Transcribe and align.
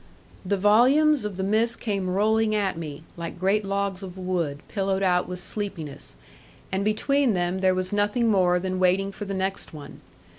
The 0.43 0.57
volumes 0.57 1.25
of 1.25 1.37
the 1.37 1.43
mist 1.43 1.79
came 1.79 2.09
rolling 2.09 2.55
at 2.55 2.75
me 2.75 3.03
(like 3.17 3.37
great 3.39 3.63
logs 3.63 4.01
of 4.01 4.17
wood, 4.17 4.63
pillowed 4.67 5.03
out 5.03 5.29
with 5.29 5.39
sleepiness), 5.39 6.15
and 6.71 6.83
between 6.83 7.35
them 7.35 7.59
there 7.59 7.75
was 7.75 7.93
nothing 7.93 8.27
more 8.27 8.57
than 8.57 8.79
waiting 8.79 9.11
for 9.11 9.25
the 9.25 9.35
next 9.35 9.75
one. 9.75 10.01